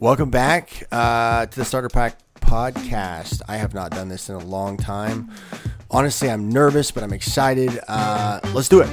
Welcome 0.00 0.30
back 0.30 0.84
uh, 0.90 1.44
to 1.44 1.58
the 1.58 1.64
Starter 1.66 1.90
Pack 1.90 2.16
podcast. 2.36 3.42
I 3.46 3.58
have 3.58 3.74
not 3.74 3.90
done 3.90 4.08
this 4.08 4.30
in 4.30 4.34
a 4.34 4.38
long 4.38 4.78
time. 4.78 5.30
Honestly, 5.90 6.30
I'm 6.30 6.48
nervous, 6.48 6.90
but 6.90 7.02
I'm 7.02 7.12
excited. 7.12 7.78
Uh, 7.86 8.40
let's 8.54 8.70
do 8.70 8.80
it. 8.80 8.88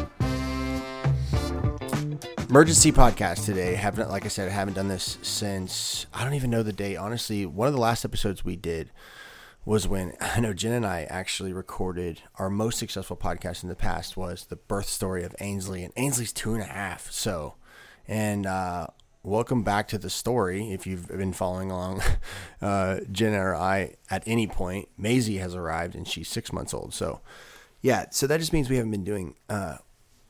Emergency 2.49 2.91
podcast 2.91 3.46
today. 3.46 3.75
Haven't, 3.75 4.09
like 4.09 4.25
I 4.25 4.28
said, 4.28 4.50
I 4.50 4.52
haven't 4.52 4.73
done 4.73 4.89
this 4.89 5.18
since 5.21 6.07
I 6.14 6.25
don't 6.25 6.34
even 6.34 6.50
know 6.50 6.62
the 6.62 6.73
date. 6.73 6.98
Honestly, 6.98 7.46
one 7.46 7.70
of 7.70 7.74
the 7.74 7.80
last 7.80 8.04
episodes 8.04 8.44
we 8.44 8.58
did 8.58 8.92
was 9.64 9.88
when 9.88 10.12
I 10.20 10.42
know 10.42 10.54
Jen 10.54 10.74
and 10.74 10.86
I 10.86 11.04
actually 11.04 11.54
recorded 11.54 12.21
our 12.36 12.50
most 12.50 12.80
successful 12.80 13.16
podcast 13.16 13.64
in 13.64 13.70
the 13.70 13.76
past 13.76 14.18
was 14.18 14.48
the 14.48 14.58
birth 14.58 14.89
story 14.89 15.24
of 15.24 15.34
Ainsley, 15.39 15.86
and 15.86 15.94
Ainsley's 15.96 16.34
two 16.34 16.54
and 16.54 16.62
a 16.62 16.66
half. 16.66 17.10
So, 17.12 17.55
and 18.10 18.46
uh, 18.46 18.88
welcome 19.23 19.64
back 19.64 19.87
to 19.89 19.97
the 19.97 20.10
story. 20.10 20.71
If 20.71 20.87
you've 20.87 21.07
been 21.07 21.33
following 21.33 21.71
along, 21.71 22.01
uh, 22.61 23.00
Jen 23.11 23.33
or 23.33 23.55
I 23.55 23.96
at 24.09 24.23
any 24.25 24.47
point, 24.47 24.89
Maisie 24.97 25.37
has 25.37 25.55
arrived 25.55 25.96
and 25.96 26.07
she's 26.07 26.29
six 26.29 26.54
months 26.54 26.73
old. 26.73 26.93
So, 26.93 27.21
yeah, 27.82 28.06
so 28.11 28.28
that 28.28 28.39
just 28.39 28.54
means 28.54 28.69
we 28.69 28.78
haven't 28.78 28.92
been 28.92 29.04
doing 29.04 29.36
uh, 29.50 29.78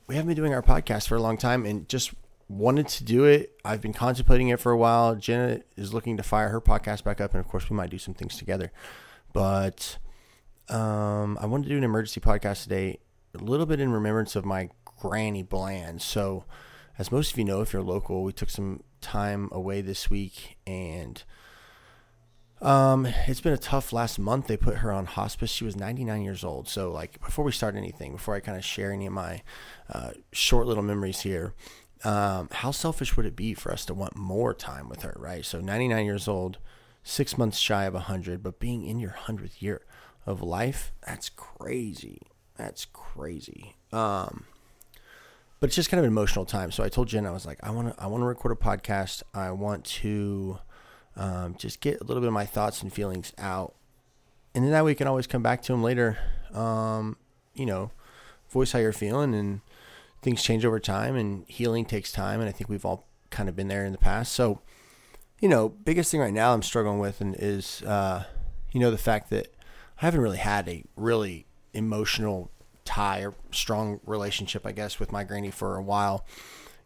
we 0.07 0.15
haven't 0.15 0.27
been 0.27 0.38
doing 0.38 0.53
our 0.53 0.63
podcast 0.63 1.07
for 1.07 1.15
a 1.15 1.21
long 1.21 1.38
time, 1.38 1.65
and 1.65 1.88
just 1.88 2.13
wanted 2.49 2.88
to 2.88 3.03
do 3.03 3.26
it. 3.26 3.53
I've 3.65 3.81
been 3.81 3.93
contemplating 3.93 4.48
it 4.49 4.59
for 4.59 4.71
a 4.71 4.77
while. 4.77 5.15
Jenna 5.15 5.59
is 5.76 5.93
looking 5.93 6.17
to 6.17 6.23
fire 6.23 6.49
her 6.49 6.62
podcast 6.62 7.04
back 7.04 7.20
up, 7.20 7.34
and 7.34 7.40
of 7.40 7.48
course, 7.48 7.70
we 7.70 7.76
might 7.76 7.90
do 7.90 7.98
some 7.98 8.13
things 8.13 8.38
together. 8.38 8.71
But 9.34 9.98
um, 10.70 11.38
I 11.41 11.45
wanted 11.45 11.63
to 11.63 11.70
do 11.70 11.77
an 11.77 11.84
emergency 11.84 12.21
podcast 12.21 12.63
today, 12.63 12.99
a 13.35 13.43
little 13.43 13.65
bit 13.65 13.79
in 13.79 13.91
remembrance 13.91 14.35
of 14.35 14.45
my 14.45 14.70
granny 14.99 15.43
Bland. 15.43 16.01
So, 16.01 16.45
as 16.97 17.11
most 17.11 17.31
of 17.31 17.37
you 17.37 17.45
know, 17.45 17.61
if 17.61 17.73
you're 17.73 17.81
local, 17.81 18.23
we 18.23 18.33
took 18.33 18.49
some 18.49 18.83
time 19.01 19.49
away 19.51 19.81
this 19.81 20.09
week, 20.09 20.57
and 20.65 21.23
um, 22.62 23.05
it's 23.27 23.41
been 23.41 23.54
a 23.54 23.57
tough 23.57 23.93
last 23.93 24.17
month. 24.17 24.48
They 24.48 24.57
put 24.57 24.77
her 24.77 24.91
on 24.91 25.05
hospice. 25.05 25.51
She 25.51 25.63
was 25.63 25.76
99 25.76 26.23
years 26.23 26.43
old. 26.43 26.67
So, 26.67 26.91
like, 26.91 27.21
before 27.21 27.45
we 27.45 27.51
start 27.51 27.76
anything, 27.76 28.13
before 28.13 28.35
I 28.35 28.39
kind 28.39 28.57
of 28.57 28.65
share 28.65 28.91
any 28.91 29.05
of 29.05 29.13
my 29.13 29.43
uh, 29.91 30.12
short 30.31 30.65
little 30.65 30.84
memories 30.84 31.21
here, 31.21 31.54
um, 32.04 32.49
how 32.51 32.71
selfish 32.71 33.15
would 33.15 33.26
it 33.26 33.35
be 33.35 33.54
for 33.54 33.71
us 33.71 33.85
to 33.85 33.93
want 33.93 34.15
more 34.15 34.54
time 34.54 34.89
with 34.89 35.04
her, 35.04 35.15
right? 35.20 35.45
So, 35.45 35.59
99 35.61 36.05
years 36.05 36.27
old, 36.27 36.57
six 37.04 37.37
months 37.37 37.59
shy 37.59 37.85
of 37.85 37.93
100, 37.93 38.41
but 38.41 38.59
being 38.59 38.85
in 38.85 38.99
your 38.99 39.11
100th 39.11 39.61
year 39.61 39.85
of 40.26 40.41
life, 40.41 40.91
that's 41.05 41.29
crazy. 41.29 42.21
That's 42.57 42.85
crazy. 42.85 43.76
Um, 43.93 44.45
but 45.60 45.68
it's 45.68 45.76
just 45.76 45.90
kind 45.90 46.00
of 46.00 46.05
an 46.05 46.12
emotional 46.12 46.46
time. 46.46 46.72
So 46.72 46.84
I 46.84 46.90
told 46.90 47.08
Jen, 47.08 47.26
I 47.26 47.32
was 47.32 47.46
like, 47.46 47.60
I 47.63 47.72
want 47.72 47.96
to, 47.96 48.04
I 48.04 48.08
want 48.08 48.22
to 48.22 48.26
record 48.26 48.52
a 48.52 48.55
podcast. 48.55 49.24
I 49.34 49.52
want 49.52 49.86
to 49.86 50.60
um, 51.16 51.55
just 51.58 51.82
get 51.82 52.00
a 52.00 52.04
little 52.04 52.22
bit 52.22 52.27
of 52.27 52.34
my 52.34 52.46
thoughts 52.46 52.82
and 52.82 52.94
feelings 52.94 53.34
out, 53.38 53.76
and 54.54 54.63
then 54.63 54.72
that 54.72 54.84
way 54.84 54.91
we 54.91 54.96
can 54.96 55.08
always 55.08 55.28
come 55.28 55.44
back 55.44 55.62
to 55.63 55.72
them 55.72 55.84
later. 55.84 56.18
Um, 56.54 57.18
you 57.54 57.66
know, 57.66 57.91
voice 58.50 58.72
how 58.72 58.80
you're 58.80 58.94
feeling, 58.94 59.34
and 59.34 59.62
things 60.22 60.44
change 60.44 60.66
over 60.66 60.80
time, 60.80 61.16
and 61.16 61.46
healing 61.48 61.85
takes 61.85 62.12
time, 62.12 62.40
and 62.40 62.48
I 62.48 62.52
think 62.52 62.70
we've 62.70 62.85
all 62.85 63.08
kind 63.30 63.50
of 63.50 63.55
been 63.55 63.68
there 63.68 63.85
in 63.85 63.91
the 63.91 63.98
past. 63.98 64.31
So, 64.34 64.62
you 65.41 65.50
know, 65.50 65.69
biggest 65.69 66.12
thing 66.12 66.22
right 66.22 66.34
now 66.34 66.53
I'm 66.53 66.63
struggling 66.63 67.00
with, 67.00 67.19
and 67.19 67.35
is, 67.38 67.81
uh, 67.84 68.25
you 68.72 68.80
know, 68.80 68.91
the 68.91 68.97
fact 68.97 69.30
that 69.31 69.47
I 70.02 70.06
haven't 70.06 70.22
really 70.22 70.38
had 70.38 70.69
a 70.69 70.84
really 70.96 71.47
emotional 71.74 72.52
tie 72.88 73.22
or 73.22 73.35
strong 73.52 74.00
relationship, 74.06 74.66
I 74.66 74.72
guess, 74.72 75.00
with 75.00 75.12
my 75.12 75.24
granny 75.24 75.52
for 75.52 75.75
a 75.75 75.84
while. 75.84 76.25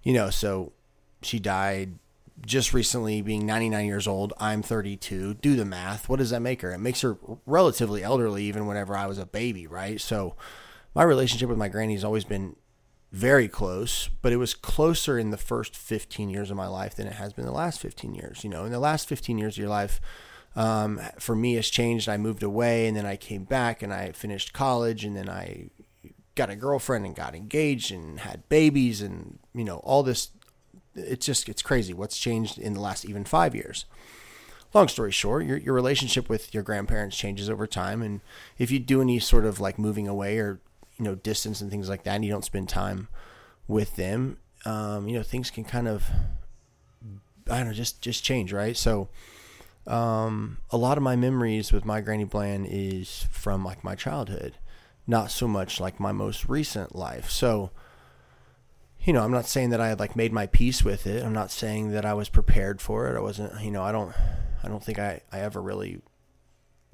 You 0.03 0.13
know, 0.13 0.29
so 0.29 0.73
she 1.21 1.39
died 1.39 1.99
just 2.45 2.73
recently, 2.73 3.21
being 3.21 3.45
99 3.45 3.85
years 3.85 4.07
old. 4.07 4.33
I'm 4.39 4.63
32. 4.63 5.35
Do 5.35 5.55
the 5.55 5.63
math. 5.63 6.09
What 6.09 6.17
does 6.17 6.31
that 6.31 6.41
make 6.41 6.61
her? 6.61 6.71
It 6.71 6.79
makes 6.79 7.01
her 7.01 7.17
relatively 7.45 8.03
elderly, 8.03 8.43
even 8.45 8.65
whenever 8.65 8.97
I 8.97 9.05
was 9.05 9.19
a 9.19 9.25
baby, 9.25 9.67
right? 9.67 10.01
So 10.01 10.35
my 10.95 11.03
relationship 11.03 11.49
with 11.49 11.57
my 11.57 11.69
granny 11.69 11.93
has 11.93 12.03
always 12.03 12.25
been 12.25 12.55
very 13.11 13.47
close, 13.47 14.09
but 14.21 14.31
it 14.31 14.37
was 14.37 14.53
closer 14.53 15.19
in 15.19 15.29
the 15.29 15.37
first 15.37 15.75
15 15.75 16.29
years 16.29 16.49
of 16.49 16.57
my 16.57 16.67
life 16.67 16.95
than 16.95 17.07
it 17.07 17.13
has 17.13 17.33
been 17.33 17.45
the 17.45 17.51
last 17.51 17.79
15 17.79 18.15
years. 18.15 18.43
You 18.43 18.49
know, 18.49 18.65
in 18.65 18.71
the 18.71 18.79
last 18.79 19.07
15 19.07 19.37
years 19.37 19.55
of 19.55 19.59
your 19.59 19.69
life, 19.69 20.01
um, 20.55 20.99
for 21.19 21.35
me 21.35 21.55
has 21.55 21.69
changed. 21.69 22.09
I 22.09 22.17
moved 22.17 22.43
away 22.43 22.87
and 22.87 22.95
then 22.95 23.05
I 23.05 23.15
came 23.15 23.43
back 23.43 23.81
and 23.81 23.93
I 23.93 24.11
finished 24.11 24.53
college 24.53 25.05
and 25.05 25.15
then 25.15 25.29
I 25.29 25.69
got 26.41 26.49
a 26.49 26.55
girlfriend 26.55 27.05
and 27.05 27.15
got 27.15 27.35
engaged 27.35 27.91
and 27.91 28.21
had 28.21 28.49
babies 28.49 28.99
and 28.99 29.37
you 29.53 29.63
know 29.63 29.77
all 29.83 30.01
this 30.01 30.29
it's 30.95 31.23
just 31.23 31.47
it's 31.47 31.61
crazy 31.61 31.93
what's 31.93 32.17
changed 32.17 32.57
in 32.57 32.73
the 32.73 32.79
last 32.79 33.05
even 33.05 33.23
five 33.23 33.53
years. 33.53 33.85
Long 34.73 34.87
story 34.87 35.11
short 35.11 35.45
your, 35.45 35.57
your 35.57 35.75
relationship 35.75 36.29
with 36.29 36.51
your 36.51 36.63
grandparents 36.63 37.15
changes 37.15 37.47
over 37.47 37.67
time. 37.67 38.01
And 38.01 38.21
if 38.57 38.71
you 38.71 38.79
do 38.79 39.01
any 39.01 39.19
sort 39.19 39.45
of 39.45 39.59
like 39.59 39.77
moving 39.77 40.07
away 40.07 40.39
or 40.39 40.59
you 40.97 41.05
know 41.05 41.13
distance 41.13 41.61
and 41.61 41.69
things 41.69 41.87
like 41.87 42.03
that 42.05 42.15
and 42.15 42.25
you 42.25 42.31
don't 42.31 42.45
spend 42.45 42.69
time 42.69 43.07
with 43.67 43.95
them 43.97 44.37
um, 44.65 45.07
you 45.07 45.15
know 45.15 45.23
things 45.23 45.51
can 45.51 45.63
kind 45.63 45.87
of 45.87 46.09
i 47.49 47.57
don't 47.57 47.67
know 47.67 47.73
just 47.73 48.01
just 48.01 48.23
change 48.23 48.51
right? 48.51 48.75
So 48.75 49.09
um, 49.85 50.57
a 50.71 50.77
lot 50.77 50.97
of 50.97 51.03
my 51.03 51.15
memories 51.15 51.71
with 51.71 51.85
my 51.85 52.01
granny 52.01 52.23
bland 52.23 52.65
is 52.67 53.27
from 53.29 53.63
like 53.63 53.83
my 53.83 53.93
childhood 53.93 54.55
not 55.11 55.29
so 55.29 55.45
much 55.47 55.79
like 55.79 55.99
my 55.99 56.13
most 56.13 56.47
recent 56.47 56.95
life. 56.95 57.29
So, 57.29 57.69
you 59.03 59.11
know, 59.11 59.21
I'm 59.21 59.31
not 59.31 59.45
saying 59.45 59.69
that 59.71 59.81
I 59.81 59.89
had 59.89 59.99
like 59.99 60.15
made 60.15 60.31
my 60.31 60.47
peace 60.47 60.83
with 60.83 61.05
it. 61.05 61.23
I'm 61.23 61.33
not 61.33 61.51
saying 61.51 61.91
that 61.91 62.05
I 62.05 62.13
was 62.13 62.29
prepared 62.29 62.81
for 62.81 63.07
it. 63.07 63.17
I 63.17 63.19
wasn't, 63.19 63.61
you 63.61 63.71
know, 63.71 63.83
I 63.83 63.91
don't, 63.91 64.15
I 64.63 64.69
don't 64.69 64.83
think 64.83 64.99
I, 64.99 65.21
I 65.31 65.41
ever 65.41 65.61
really 65.61 66.01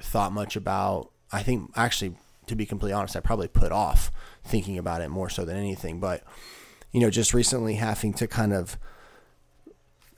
thought 0.02 0.34
much 0.34 0.56
about, 0.56 1.12
I 1.32 1.44
think 1.44 1.72
actually, 1.76 2.16
to 2.48 2.56
be 2.56 2.66
completely 2.66 2.94
honest, 2.94 3.16
I 3.16 3.20
probably 3.20 3.48
put 3.48 3.72
off 3.72 4.12
thinking 4.44 4.80
about 4.80 5.02
it 5.02 5.10
more 5.10 5.30
so 5.30 5.46
than 5.46 5.56
anything. 5.56 6.00
But, 6.00 6.24
you 6.92 7.00
know, 7.00 7.12
just 7.12 7.36
recently 7.36 7.76
having 7.76 8.14
to 8.16 8.28
kind 8.28 8.52
of 8.52 8.80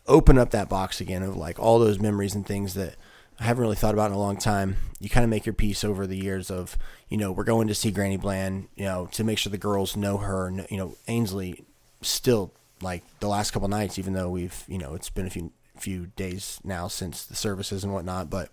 open 0.08 0.38
up 0.38 0.52
that 0.52 0.70
box 0.70 1.02
again 1.02 1.22
of 1.22 1.36
like 1.36 1.60
all 1.60 1.80
those 1.80 2.00
memories 2.00 2.34
and 2.34 2.46
things 2.46 2.76
that, 2.76 2.96
I 3.39 3.44
haven't 3.45 3.61
really 3.61 3.75
thought 3.75 3.94
about 3.94 4.11
in 4.11 4.17
a 4.17 4.19
long 4.19 4.38
time. 4.38 4.75
You 5.00 5.09
kind 5.09 5.23
of 5.23 5.29
make 5.29 5.45
your 5.45 5.53
peace 5.53 5.83
over 5.83 6.05
the 6.05 6.17
years 6.17 6.51
of, 6.51 6.77
you 7.07 7.17
know, 7.17 7.31
we're 7.31 7.45
going 7.45 7.69
to 7.69 7.75
see 7.75 7.89
Granny 7.89 8.17
Bland, 8.17 8.67
you 8.75 8.83
know, 8.83 9.07
to 9.13 9.23
make 9.23 9.38
sure 9.38 9.50
the 9.50 9.57
girls 9.57 9.95
know 9.95 10.17
her. 10.17 10.51
You 10.69 10.77
know, 10.77 10.97
Ainsley 11.07 11.63
still 12.01 12.53
like 12.81 13.03
the 13.19 13.29
last 13.29 13.51
couple 13.51 13.67
nights, 13.69 13.97
even 13.97 14.13
though 14.13 14.29
we've, 14.29 14.63
you 14.67 14.77
know, 14.77 14.94
it's 14.94 15.09
been 15.09 15.25
a 15.27 15.29
few 15.29 15.51
few 15.77 16.07
days 16.17 16.59
now 16.66 16.89
since 16.89 17.25
the 17.25 17.35
services 17.35 17.85
and 17.85 17.94
whatnot, 17.94 18.29
but 18.29 18.50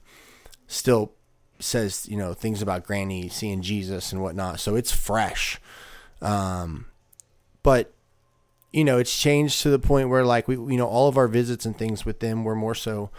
still 0.68 1.12
says, 1.58 2.06
you 2.08 2.16
know, 2.16 2.32
things 2.32 2.62
about 2.62 2.84
Granny 2.84 3.28
seeing 3.28 3.62
Jesus 3.62 4.12
and 4.12 4.22
whatnot. 4.22 4.60
So 4.60 4.76
it's 4.76 4.92
fresh. 4.92 5.60
Um, 6.22 6.86
but 7.64 7.92
you 8.72 8.84
know, 8.84 8.98
it's 8.98 9.18
changed 9.18 9.62
to 9.62 9.70
the 9.70 9.78
point 9.78 10.08
where 10.08 10.24
like 10.24 10.46
we, 10.46 10.54
you 10.54 10.76
know, 10.76 10.86
all 10.86 11.08
of 11.08 11.16
our 11.16 11.28
visits 11.28 11.64
and 11.66 11.76
things 11.76 12.04
with 12.04 12.20
them 12.20 12.44
were 12.44 12.54
more 12.54 12.74
so 12.74 13.10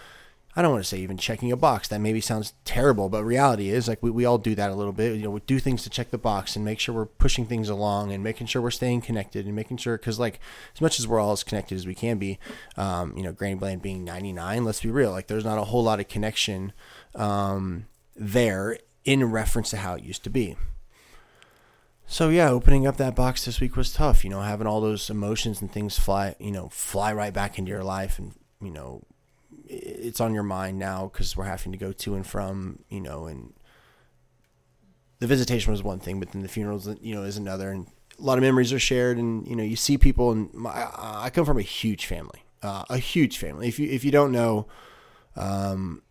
I 0.58 0.64
don't 0.64 0.72
want 0.72 0.84
to 0.84 0.90
say 0.90 0.98
even 0.98 1.18
checking 1.18 1.52
a 1.52 1.56
box. 1.56 1.88
That 1.88 2.02
maybe 2.02 2.20
sounds 2.20 2.56
terrible, 2.66 3.10
but 3.10 3.24
reality 3.24 3.70
is 3.70 3.88
like 3.88 4.02
we, 4.02 4.10
we 4.10 4.26
all 4.26 4.40
do 4.40 4.56
that 4.56 4.72
a 4.72 4.74
little 4.74 4.92
bit. 4.92 5.16
You 5.16 5.22
know, 5.22 5.30
we 5.30 5.40
do 5.42 5.60
things 5.60 5.84
to 5.84 5.90
check 5.92 6.10
the 6.10 6.18
box 6.18 6.56
and 6.56 6.66
make 6.66 6.80
sure 6.80 6.96
we're 6.96 7.06
pushing 7.06 7.46
things 7.46 7.70
along 7.70 8.12
and 8.12 8.24
making 8.24 8.48
sure 8.48 8.60
we're 8.60 8.72
staying 8.72 9.02
connected 9.02 9.46
and 9.46 9.56
making 9.56 9.78
sure 9.78 10.00
because 10.00 10.18
like 10.20 10.40
as 10.74 10.82
much 10.82 10.98
as 10.98 11.08
we're 11.08 11.20
all 11.20 11.32
as 11.32 11.44
connected 11.44 11.76
as 11.76 11.86
we 11.86 11.94
can 11.94 12.18
be, 12.18 12.40
um, 12.76 13.16
you 13.16 13.22
know, 13.22 13.32
Granny 13.32 13.54
Bland 13.54 13.84
being 13.84 14.04
99, 14.04 14.66
let's 14.66 14.82
be 14.82 14.90
real, 14.90 15.12
like 15.12 15.28
there's 15.28 15.46
not 15.46 15.60
a 15.60 15.66
whole 15.66 15.84
lot 15.84 16.00
of 16.00 16.08
connection 16.08 16.74
um, 17.14 17.86
there 18.16 18.80
in 19.06 19.26
reference 19.26 19.70
to 19.70 19.78
how 19.78 19.94
it 19.94 20.04
used 20.04 20.24
to 20.24 20.32
be. 20.32 20.58
So 22.08 22.30
yeah, 22.30 22.50
opening 22.50 22.88
up 22.88 22.98
that 22.98 23.16
box 23.16 23.46
this 23.46 23.62
week 23.62 23.76
was 23.76 23.94
tough. 23.94 24.24
You 24.24 24.32
know, 24.32 24.42
having 24.42 24.66
all 24.66 24.82
those 24.82 25.08
emotions 25.12 25.62
and 25.62 25.72
things 25.72 26.00
fly, 26.00 26.36
you 26.40 26.52
know, 26.52 26.70
fly 26.70 27.14
right 27.14 27.34
back 27.34 27.60
into 27.60 27.70
your 27.70 27.84
life 27.84 28.18
and 28.18 28.34
you 28.60 28.72
know 28.72 29.04
it's 29.66 30.20
on 30.20 30.34
your 30.34 30.44
mind 30.44 30.80
now 30.80 31.10
because 31.12 31.36
we're 31.36 31.46
having 31.46 31.72
to 31.72 31.78
go 31.78 31.92
to 31.92 32.16
and 32.16 32.26
from, 32.26 32.80
you 32.90 33.02
know, 33.02 33.26
and 33.26 33.54
the 35.20 35.28
visitation 35.28 35.72
was 35.72 35.84
one 35.84 36.00
thing, 36.00 36.20
but 36.20 36.32
then 36.32 36.42
the 36.42 36.48
funerals, 36.48 36.88
you 37.02 37.16
know, 37.16 37.24
is 37.24 37.38
another. 37.38 37.72
And 37.72 37.88
a 38.20 38.22
lot 38.22 38.38
of 38.38 38.44
memories 38.44 38.72
are 38.74 38.80
shared, 38.80 39.18
and 39.18 39.48
you 39.48 39.56
know, 39.56 39.64
you 39.64 39.76
see 39.76 39.98
people. 39.98 40.32
And 40.32 40.54
my, 40.54 40.90
I 40.96 41.30
come 41.30 41.46
from 41.46 41.58
a 41.58 41.64
huge 41.64 42.06
family, 42.06 42.44
uh, 42.62 42.84
a 42.90 42.98
huge 42.98 43.38
family. 43.38 43.68
If 43.68 43.80
you 43.80 43.90
if 43.90 44.04
you 44.04 44.12
don't 44.12 44.32
know, 44.32 44.68
um, 45.36 46.02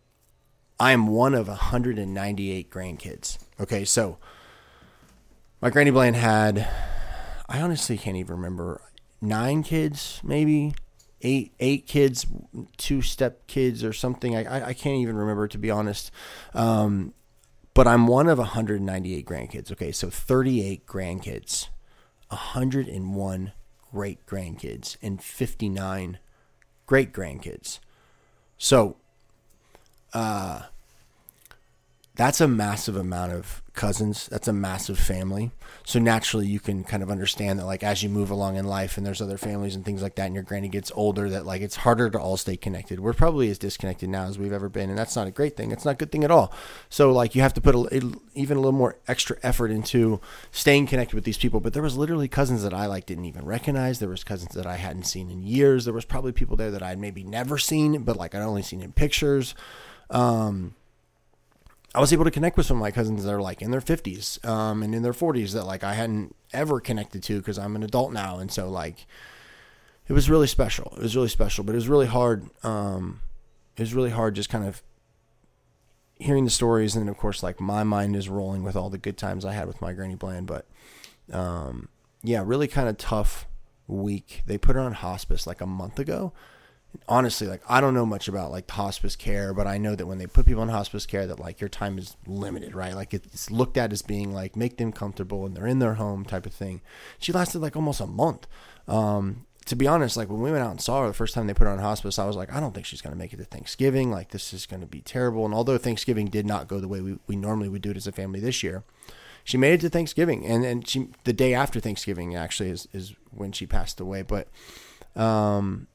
I 0.79 0.91
am 0.91 1.07
one 1.07 1.33
of 1.33 1.47
198 1.47 2.69
grandkids. 2.69 3.37
Okay, 3.59 3.85
so 3.85 4.17
my 5.61 5.69
granny 5.69 5.91
Bland 5.91 6.15
had, 6.15 6.67
I 7.49 7.61
honestly 7.61 7.97
can't 7.97 8.15
even 8.15 8.35
remember, 8.35 8.81
nine 9.21 9.63
kids, 9.63 10.21
maybe 10.23 10.75
eight 11.21 11.53
eight 11.59 11.87
kids, 11.87 12.25
two 12.77 13.01
step 13.01 13.47
kids 13.47 13.83
or 13.83 13.93
something. 13.93 14.35
I, 14.35 14.67
I 14.67 14.73
can't 14.73 14.97
even 14.97 15.15
remember 15.15 15.47
to 15.47 15.57
be 15.57 15.71
honest. 15.71 16.11
Um, 16.53 17.13
but 17.77 17.87
I'm 17.87 18.07
one 18.07 18.27
of 18.27 18.39
198 18.39 19.23
grandkids. 19.23 19.71
Okay, 19.71 19.91
so 19.91 20.09
38 20.09 20.87
grandkids, 20.87 21.67
101 22.29 23.51
great 23.91 24.25
grandkids, 24.25 24.97
and 24.99 25.21
59 25.21 26.17
great 26.87 27.13
grandkids. 27.13 27.77
So, 28.57 28.97
uh, 30.11 30.63
that's 32.15 32.41
a 32.41 32.47
massive 32.47 32.95
amount 32.95 33.33
of 33.33 33.61
cousins. 33.77 34.27
That's 34.27 34.49
a 34.49 34.53
massive 34.53 34.99
family. 34.99 35.51
So 35.85 35.99
naturally, 35.99 36.47
you 36.47 36.59
can 36.59 36.83
kind 36.83 37.01
of 37.01 37.09
understand 37.09 37.59
that, 37.59 37.65
like, 37.65 37.83
as 37.83 38.03
you 38.03 38.09
move 38.09 38.29
along 38.29 38.57
in 38.57 38.67
life 38.67 38.97
and 38.97 39.05
there's 39.05 39.21
other 39.21 39.37
families 39.37 39.75
and 39.75 39.85
things 39.85 40.01
like 40.01 40.15
that, 40.15 40.25
and 40.25 40.35
your 40.35 40.43
granny 40.43 40.67
gets 40.67 40.91
older, 40.93 41.29
that, 41.29 41.45
like, 41.45 41.61
it's 41.61 41.77
harder 41.77 42.09
to 42.09 42.19
all 42.19 42.35
stay 42.35 42.57
connected. 42.57 42.99
We're 42.99 43.13
probably 43.13 43.49
as 43.49 43.57
disconnected 43.57 44.09
now 44.09 44.25
as 44.25 44.37
we've 44.37 44.51
ever 44.51 44.67
been. 44.67 44.89
And 44.89 44.99
that's 44.99 45.15
not 45.15 45.27
a 45.27 45.31
great 45.31 45.55
thing. 45.55 45.71
It's 45.71 45.85
not 45.85 45.91
a 45.91 45.95
good 45.95 46.11
thing 46.11 46.25
at 46.25 46.31
all. 46.31 46.51
So, 46.89 47.13
like, 47.13 47.35
you 47.35 47.41
have 47.41 47.53
to 47.53 47.61
put 47.61 47.75
a, 47.75 48.11
even 48.33 48.57
a 48.57 48.59
little 48.59 48.71
more 48.73 48.97
extra 49.07 49.37
effort 49.43 49.71
into 49.71 50.19
staying 50.51 50.87
connected 50.87 51.15
with 51.15 51.23
these 51.23 51.37
people. 51.37 51.59
But 51.59 51.71
there 51.71 51.83
was 51.83 51.95
literally 51.95 52.27
cousins 52.27 52.63
that 52.63 52.73
I, 52.73 52.87
like, 52.87 53.05
didn't 53.05 53.25
even 53.25 53.45
recognize. 53.45 53.99
There 53.99 54.09
was 54.09 54.23
cousins 54.23 54.55
that 54.55 54.65
I 54.65 54.75
hadn't 54.75 55.03
seen 55.03 55.29
in 55.29 55.43
years. 55.43 55.85
There 55.85 55.93
was 55.93 56.05
probably 56.05 56.31
people 56.31 56.57
there 56.57 56.71
that 56.71 56.83
I'd 56.83 56.99
maybe 56.99 57.23
never 57.23 57.57
seen, 57.57 58.03
but, 58.03 58.17
like, 58.17 58.35
I'd 58.35 58.41
only 58.41 58.63
seen 58.63 58.81
in 58.81 58.91
pictures. 58.91 59.53
Um, 60.09 60.73
I 61.95 61.99
was 61.99 62.13
able 62.13 62.25
to 62.25 62.31
connect 62.31 62.57
with 62.57 62.65
some 62.65 62.77
of 62.77 62.81
my 62.81 62.91
cousins 62.91 63.23
that 63.23 63.33
are 63.33 63.41
like 63.41 63.61
in 63.61 63.71
their 63.71 63.81
50s 63.81 64.45
um, 64.45 64.83
and 64.83 64.93
in 64.93 65.03
their 65.03 65.13
40s 65.13 65.53
that 65.53 65.65
like 65.65 65.83
I 65.83 65.93
hadn't 65.93 66.35
ever 66.53 66.79
connected 66.79 67.23
to 67.23 67.37
because 67.37 67.57
I'm 67.57 67.75
an 67.75 67.83
adult 67.83 68.11
now. 68.11 68.39
And 68.39 68.51
so 68.51 68.69
like 68.69 69.05
it 70.07 70.13
was 70.13 70.29
really 70.29 70.47
special. 70.47 70.93
It 70.97 71.03
was 71.03 71.15
really 71.15 71.29
special, 71.29 71.63
but 71.63 71.73
it 71.73 71.77
was 71.77 71.87
really 71.87 72.05
hard. 72.05 72.49
Um, 72.63 73.21
it 73.75 73.81
was 73.81 73.93
really 73.93 74.09
hard 74.09 74.35
just 74.35 74.49
kind 74.49 74.65
of 74.65 74.83
hearing 76.15 76.45
the 76.45 76.51
stories. 76.51 76.95
And 76.95 77.09
of 77.09 77.17
course, 77.17 77.41
like 77.41 77.59
my 77.59 77.83
mind 77.83 78.15
is 78.15 78.29
rolling 78.29 78.63
with 78.63 78.75
all 78.75 78.89
the 78.89 78.97
good 78.97 79.17
times 79.17 79.45
I 79.45 79.53
had 79.53 79.67
with 79.67 79.81
my 79.81 79.93
Granny 79.93 80.15
Bland. 80.15 80.47
But 80.47 80.67
um, 81.31 81.89
yeah, 82.21 82.43
really 82.45 82.67
kind 82.67 82.89
of 82.89 82.97
tough 82.97 83.47
week. 83.87 84.43
They 84.45 84.57
put 84.57 84.75
her 84.75 84.81
on 84.81 84.93
hospice 84.93 85.47
like 85.47 85.61
a 85.61 85.65
month 85.65 85.99
ago 85.99 86.33
honestly, 87.07 87.47
like 87.47 87.61
I 87.69 87.81
don't 87.81 87.93
know 87.93 88.05
much 88.05 88.27
about 88.27 88.51
like 88.51 88.69
hospice 88.69 89.15
care, 89.15 89.53
but 89.53 89.67
I 89.67 89.77
know 89.77 89.95
that 89.95 90.05
when 90.05 90.17
they 90.17 90.27
put 90.27 90.45
people 90.45 90.63
in 90.63 90.69
hospice 90.69 91.05
care, 91.05 91.27
that 91.27 91.39
like 91.39 91.61
your 91.61 91.69
time 91.69 91.97
is 91.97 92.15
limited, 92.25 92.75
right? 92.75 92.93
Like 92.93 93.13
it's 93.13 93.49
looked 93.51 93.77
at 93.77 93.93
as 93.93 94.01
being 94.01 94.33
like 94.33 94.55
make 94.55 94.77
them 94.77 94.91
comfortable 94.91 95.45
and 95.45 95.55
they're 95.55 95.67
in 95.67 95.79
their 95.79 95.95
home 95.95 96.25
type 96.25 96.45
of 96.45 96.53
thing. 96.53 96.81
She 97.19 97.31
lasted 97.31 97.59
like 97.59 97.75
almost 97.75 98.01
a 98.01 98.07
month. 98.07 98.47
Um, 98.87 99.45
to 99.65 99.75
be 99.75 99.87
honest, 99.87 100.15
like 100.15 100.29
when 100.29 100.41
we 100.41 100.51
went 100.51 100.63
out 100.63 100.71
and 100.71 100.81
saw 100.81 101.01
her 101.01 101.07
the 101.07 101.13
first 101.13 101.33
time 101.33 101.45
they 101.45 101.53
put 101.53 101.65
her 101.65 101.73
on 101.73 101.79
hospice, 101.79 102.17
I 102.17 102.25
was 102.25 102.37
like, 102.37 102.53
I 102.53 102.61
don't 102.61 102.73
think 102.73 102.85
she's 102.85 103.01
going 103.01 103.13
to 103.13 103.19
make 103.19 103.33
it 103.33 103.37
to 103.37 103.43
Thanksgiving. 103.43 104.09
Like 104.09 104.29
this 104.29 104.53
is 104.53 104.65
going 104.65 104.79
to 104.79 104.87
be 104.87 105.01
terrible. 105.01 105.43
And 105.43 105.53
although 105.53 105.77
Thanksgiving 105.77 106.27
did 106.27 106.45
not 106.45 106.69
go 106.69 106.79
the 106.79 106.87
way 106.87 107.01
we, 107.01 107.19
we 107.27 107.35
normally 107.35 107.67
would 107.67 107.81
do 107.81 107.91
it 107.91 107.97
as 107.97 108.07
a 108.07 108.13
family 108.13 108.39
this 108.39 108.63
year, 108.63 108.83
she 109.43 109.57
made 109.57 109.73
it 109.73 109.81
to 109.81 109.89
Thanksgiving. 109.89 110.45
And 110.45 110.65
and 110.65 110.87
she 110.87 111.09
the 111.25 111.33
day 111.33 111.53
after 111.53 111.79
Thanksgiving 111.79 112.35
actually 112.35 112.69
is 112.69 112.87
is 112.93 113.13
when 113.31 113.51
she 113.51 113.65
passed 113.65 113.99
away. 113.99 114.21
But 114.21 114.47
um, 115.17 115.87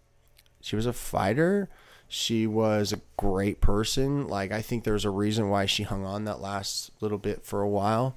she 0.62 0.76
was 0.76 0.86
a 0.86 0.92
fighter. 0.94 1.68
She 2.08 2.46
was 2.46 2.92
a 2.92 3.00
great 3.16 3.60
person. 3.60 4.26
Like 4.28 4.52
I 4.52 4.62
think 4.62 4.84
there's 4.84 5.04
a 5.04 5.10
reason 5.10 5.50
why 5.50 5.66
she 5.66 5.82
hung 5.82 6.04
on 6.04 6.24
that 6.24 6.40
last 6.40 6.90
little 7.00 7.18
bit 7.18 7.44
for 7.44 7.60
a 7.60 7.68
while. 7.68 8.16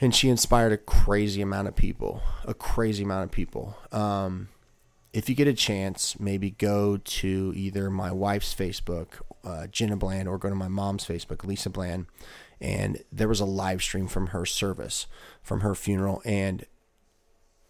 And 0.00 0.14
she 0.14 0.28
inspired 0.28 0.72
a 0.72 0.76
crazy 0.76 1.40
amount 1.40 1.68
of 1.68 1.76
people, 1.76 2.20
a 2.44 2.52
crazy 2.52 3.04
amount 3.04 3.24
of 3.24 3.30
people. 3.30 3.76
Um, 3.90 4.48
if 5.12 5.28
you 5.28 5.36
get 5.36 5.46
a 5.46 5.54
chance, 5.54 6.18
maybe 6.18 6.50
go 6.50 6.96
to 6.96 7.52
either 7.54 7.88
my 7.88 8.10
wife's 8.10 8.52
Facebook, 8.52 9.20
uh, 9.44 9.68
Jenna 9.68 9.96
Bland, 9.96 10.28
or 10.28 10.36
go 10.36 10.48
to 10.48 10.56
my 10.56 10.66
mom's 10.66 11.06
Facebook, 11.06 11.44
Lisa 11.44 11.70
Bland. 11.70 12.06
And 12.60 13.04
there 13.12 13.28
was 13.28 13.40
a 13.40 13.44
live 13.44 13.82
stream 13.82 14.08
from 14.08 14.28
her 14.28 14.44
service, 14.44 15.06
from 15.42 15.60
her 15.60 15.76
funeral. 15.76 16.20
And 16.24 16.66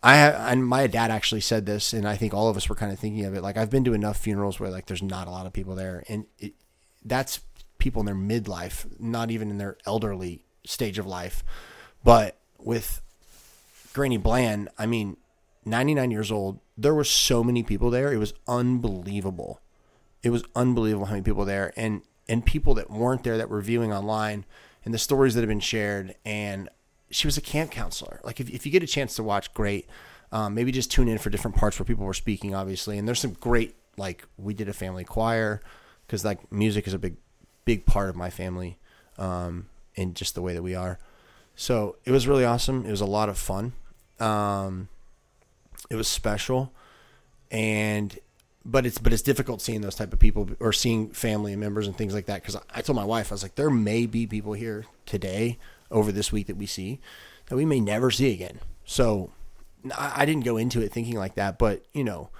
I 0.05 0.19
and 0.53 0.67
my 0.67 0.87
dad 0.87 1.11
actually 1.11 1.41
said 1.41 1.65
this, 1.65 1.95
and 1.95 2.07
I 2.07 2.15
think 2.15 2.35
all 2.35 2.51
of 2.51 2.59
us 2.59 2.69
were 2.69 2.75
kind 2.75 2.93
of 2.93 2.99
thinking 2.99 3.25
of 3.25 3.35
it. 3.35 3.43
Like 3.43 3.57
I've 3.57 3.71
been 3.71 3.85
to 3.85 3.95
enough 3.95 4.19
funerals 4.19 4.61
where 4.61 4.69
like 4.69 4.85
there's 4.85 5.03
not 5.03 5.27
a 5.27 5.31
lot 5.31 5.47
of 5.47 5.55
people 5.55 5.75
there, 5.75 6.05
and 6.11 6.27
it, 6.39 6.53
that's 7.03 7.41
people 7.79 8.01
in 8.01 8.07
their 8.07 8.15
midlife, 8.15 8.87
not 9.01 9.31
even 9.31 9.49
in 9.49 9.57
their 9.57 9.79
elderly 9.87 10.45
stage 10.67 10.99
of 10.99 11.07
life. 11.07 11.43
But 12.05 12.37
with 12.59 13.01
Granny 13.95 14.19
Bland, 14.19 14.69
I 14.79 14.85
mean, 14.85 15.17
99 15.65 16.11
years 16.11 16.31
old, 16.31 16.61
there 16.77 16.95
were 16.95 17.05
so 17.05 17.43
many 17.43 17.63
people 17.63 17.89
there. 17.89 18.13
It 18.13 18.19
was 18.19 18.35
unbelievable. 18.47 19.63
It 20.23 20.29
was 20.31 20.45
unbelievable 20.55 21.07
how 21.07 21.13
many 21.13 21.25
people 21.25 21.47
there, 21.47 21.73
and 21.77 22.03
and 22.29 22.45
people 22.45 22.75
that 22.75 22.91
weren't 22.91 23.25
there 23.25 23.39
that 23.39 23.49
were 23.49 23.63
viewing 23.63 23.91
online, 23.91 24.45
and 24.85 24.93
the 24.93 24.99
stories 24.99 25.35
that 25.35 25.41
have 25.41 25.49
been 25.49 25.61
shared, 25.61 26.15
and 26.27 26.69
she 27.15 27.29
was 27.29 27.37
a 27.37 27.41
camp 27.41 27.71
counselor. 27.71 28.21
Like 28.25 28.41
if, 28.41 28.51
if 28.51 28.67
you 28.67 28.73
get 28.73 28.83
a 28.83 28.89
chance 28.89 29.15
to 29.17 29.23
watch, 29.23 29.55
great. 29.55 29.87
Um, 30.33 30.55
maybe 30.55 30.73
just 30.73 30.91
tune 30.91 31.07
in 31.07 31.19
for 31.19 31.31
different 31.31 31.57
parts 31.57 31.79
where 31.79 31.87
people 31.87 32.05
were 32.05 32.15
speaking, 32.15 32.55
obviously. 32.55 32.99
And 32.99 33.07
there's 33.07 33.21
some 33.21 33.35
great 33.35 33.77
like 33.97 34.27
we 34.37 34.53
did 34.53 34.69
a 34.69 34.73
family 34.73 35.05
choir 35.05 35.61
because 36.07 36.25
like 36.25 36.51
music 36.51 36.89
is 36.89 36.93
a 36.93 36.99
big 36.99 37.17
big 37.65 37.87
part 37.87 38.09
of 38.09 38.17
my 38.17 38.31
family 38.31 38.79
um, 39.17 39.69
and 39.97 40.17
just 40.17 40.35
the 40.35 40.43
way 40.43 40.55
that 40.55 40.63
we 40.63 40.75
are. 40.75 40.99
So 41.55 41.97
it 42.05 42.11
was 42.11 42.27
really 42.27 42.45
awesome. 42.45 42.85
It 42.85 42.91
was 42.91 43.01
a 43.01 43.07
lot 43.07 43.29
of 43.29 43.39
fun. 43.39 43.75
Um, 44.19 44.89
it 45.89 45.95
was 45.95 46.09
special, 46.09 46.73
and 47.53 48.19
but 48.65 48.87
it's 48.87 48.99
but 48.99 49.13
it's 49.13 49.23
difficult 49.23 49.63
seeing 49.63 49.83
those 49.83 49.95
type 49.95 50.13
of 50.13 50.19
people 50.19 50.51
or 50.59 50.73
seeing 50.73 51.11
family 51.11 51.55
members 51.55 51.87
and 51.87 51.97
things 51.97 52.13
like 52.13 52.27
that. 52.27 52.43
Because 52.43 52.57
I 52.75 52.81
told 52.81 52.97
my 52.97 53.05
wife 53.05 53.31
I 53.31 53.35
was 53.35 53.45
like, 53.45 53.55
there 53.55 53.71
may 53.71 54.07
be 54.07 54.27
people 54.27 54.55
here 54.55 54.85
today 55.07 55.59
over 55.91 56.13
this 56.13 56.33
week 56.33 56.47
that 56.47 56.57
we 56.57 56.67
see 56.67 57.01
that 57.47 57.57
we 57.57 57.65
may 57.65 57.81
never 57.81 58.11
see 58.11 58.33
again. 58.33 58.61
So 58.85 59.31
I 59.97 60.25
didn't 60.25 60.45
go 60.45 60.57
into 60.57 60.81
it 60.81 60.93
thinking 60.93 61.17
like 61.17 61.35
that, 61.35 61.59
but 61.59 61.85
you 61.93 62.05
know, 62.05 62.31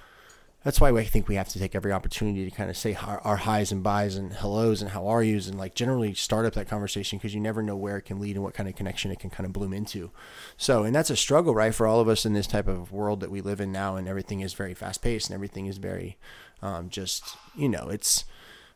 that's 0.63 0.81
why 0.81 0.89
I 0.89 1.03
think 1.03 1.27
we 1.27 1.35
have 1.35 1.49
to 1.49 1.59
take 1.59 1.75
every 1.75 1.91
opportunity 1.91 2.43
to 2.43 2.55
kind 2.55 2.71
of 2.71 2.77
say 2.77 2.95
our, 2.95 3.37
highs 3.37 3.71
and 3.71 3.83
buys 3.83 4.15
and 4.15 4.33
hellos 4.33 4.81
and 4.81 4.89
how 4.89 5.05
are 5.05 5.21
yous 5.21 5.47
and 5.47 5.59
like 5.59 5.75
generally 5.75 6.15
start 6.15 6.43
up 6.43 6.55
that 6.55 6.67
conversation 6.67 7.19
because 7.19 7.35
you 7.35 7.39
never 7.39 7.61
know 7.61 7.75
where 7.75 7.97
it 7.97 8.01
can 8.01 8.19
lead 8.19 8.35
and 8.35 8.43
what 8.43 8.55
kind 8.55 8.67
of 8.67 8.75
connection 8.75 9.11
it 9.11 9.19
can 9.19 9.29
kind 9.29 9.45
of 9.45 9.53
bloom 9.53 9.73
into. 9.73 10.09
So, 10.57 10.83
and 10.83 10.95
that's 10.95 11.11
a 11.11 11.15
struggle, 11.15 11.53
right, 11.53 11.73
for 11.73 11.85
all 11.85 11.99
of 11.99 12.07
us 12.07 12.25
in 12.25 12.33
this 12.33 12.47
type 12.47 12.67
of 12.67 12.91
world 12.91 13.19
that 13.19 13.29
we 13.29 13.41
live 13.41 13.61
in 13.61 13.71
now, 13.71 13.95
and 13.95 14.07
everything 14.07 14.41
is 14.41 14.55
very 14.55 14.73
fast 14.73 15.03
paced 15.03 15.29
and 15.29 15.35
everything 15.35 15.67
is 15.67 15.77
very, 15.77 16.17
um, 16.63 16.89
just 16.89 17.37
you 17.55 17.69
know, 17.69 17.89
it's, 17.89 18.25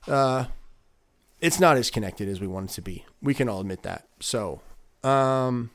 uh, 0.07 0.45
it's 1.41 1.59
not 1.59 1.75
as 1.75 1.89
connected 1.89 2.29
as 2.29 2.39
we 2.39 2.45
want 2.45 2.69
it 2.69 2.73
to 2.75 2.83
be. 2.83 3.03
We 3.19 3.33
can 3.33 3.49
all 3.49 3.61
admit 3.61 3.81
that. 3.81 4.08
So, 4.19 4.61
um, 5.03 5.71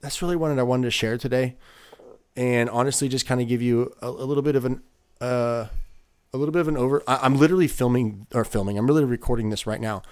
that's 0.00 0.22
really 0.22 0.36
what 0.36 0.56
I 0.56 0.62
wanted 0.62 0.84
to 0.84 0.90
share 0.90 1.18
today, 1.18 1.56
and 2.36 2.68
honestly, 2.70 3.08
just 3.08 3.26
kind 3.26 3.40
of 3.40 3.48
give 3.48 3.62
you 3.62 3.92
a, 4.00 4.08
a, 4.08 4.10
little 4.10 4.42
bit 4.42 4.54
of 4.56 4.64
an 4.64 4.82
uh, 5.20 5.66
a 6.32 6.36
little 6.36 6.52
bit 6.52 6.60
of 6.60 6.68
an 6.68 6.76
over. 6.76 7.02
I, 7.08 7.24
am 7.24 7.36
literally 7.36 7.68
filming 7.68 8.26
or 8.34 8.44
filming. 8.44 8.78
I'm 8.78 8.86
really 8.86 9.04
recording 9.04 9.50
this 9.50 9.66
right 9.66 9.80
now. 9.80 10.02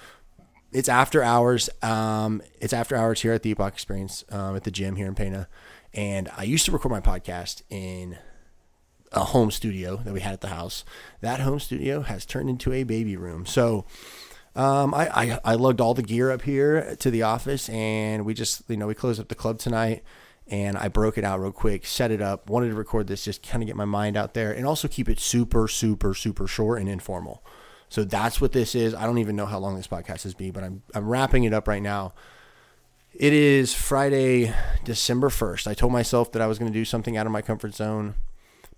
It's 0.72 0.88
after 0.88 1.22
hours. 1.22 1.70
Um, 1.82 2.42
it's 2.60 2.72
after 2.72 2.96
hours 2.96 3.20
here 3.20 3.32
at 3.32 3.42
the 3.42 3.50
Epoch 3.50 3.72
Experience 3.72 4.24
um, 4.30 4.56
at 4.56 4.64
the 4.64 4.70
gym 4.70 4.96
here 4.96 5.06
in 5.06 5.14
Pana, 5.14 5.48
and 5.92 6.28
I 6.36 6.44
used 6.44 6.64
to 6.64 6.72
record 6.72 6.90
my 6.90 7.00
podcast 7.00 7.62
in 7.70 8.18
a 9.12 9.20
home 9.20 9.50
studio 9.50 9.96
that 9.98 10.12
we 10.12 10.20
had 10.20 10.32
at 10.32 10.40
the 10.40 10.48
house. 10.48 10.84
That 11.20 11.40
home 11.40 11.60
studio 11.60 12.00
has 12.00 12.26
turned 12.26 12.50
into 12.50 12.72
a 12.72 12.82
baby 12.82 13.16
room. 13.16 13.46
So 13.46 13.84
um, 14.56 14.94
I, 14.94 15.08
I, 15.08 15.40
I 15.44 15.54
lugged 15.54 15.80
all 15.80 15.94
the 15.94 16.02
gear 16.02 16.30
up 16.30 16.42
here 16.42 16.96
to 17.00 17.10
the 17.10 17.22
office 17.22 17.68
and 17.68 18.24
we 18.24 18.34
just, 18.34 18.62
you 18.68 18.76
know, 18.76 18.86
we 18.86 18.94
closed 18.94 19.20
up 19.20 19.28
the 19.28 19.34
club 19.34 19.58
tonight 19.58 20.04
and 20.46 20.76
I 20.76 20.88
broke 20.88 21.18
it 21.18 21.24
out 21.24 21.40
real 21.40 21.52
quick, 21.52 21.86
set 21.86 22.10
it 22.10 22.22
up, 22.22 22.48
wanted 22.48 22.68
to 22.68 22.74
record 22.74 23.06
this, 23.08 23.24
just 23.24 23.42
kind 23.42 23.62
of 23.62 23.66
get 23.66 23.76
my 23.76 23.84
mind 23.84 24.16
out 24.16 24.34
there 24.34 24.52
and 24.52 24.66
also 24.66 24.86
keep 24.86 25.08
it 25.08 25.18
super, 25.18 25.66
super, 25.66 26.14
super 26.14 26.46
short 26.46 26.80
and 26.80 26.88
informal. 26.88 27.42
So 27.88 28.04
that's 28.04 28.40
what 28.40 28.52
this 28.52 28.74
is. 28.74 28.94
I 28.94 29.06
don't 29.06 29.18
even 29.18 29.36
know 29.36 29.46
how 29.46 29.58
long 29.58 29.76
this 29.76 29.86
podcast 29.88 30.22
has 30.22 30.34
been, 30.34 30.52
but 30.52 30.62
I'm, 30.62 30.82
I'm 30.94 31.08
wrapping 31.08 31.44
it 31.44 31.52
up 31.52 31.66
right 31.66 31.82
now. 31.82 32.12
It 33.12 33.32
is 33.32 33.74
Friday, 33.74 34.52
December 34.84 35.28
1st. 35.28 35.66
I 35.66 35.74
told 35.74 35.92
myself 35.92 36.32
that 36.32 36.42
I 36.42 36.46
was 36.46 36.58
going 36.58 36.72
to 36.72 36.76
do 36.76 36.84
something 36.84 37.16
out 37.16 37.26
of 37.26 37.32
my 37.32 37.42
comfort 37.42 37.74
zone 37.74 38.14